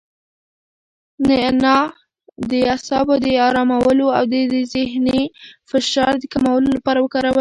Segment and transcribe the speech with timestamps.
[1.27, 1.83] نعناع
[2.49, 4.35] د اعصابو د ارامولو او د
[4.75, 5.21] ذهني
[5.69, 7.29] فشار د کمولو لپاره وکاروئ.